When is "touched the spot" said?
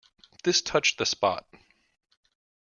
0.63-1.45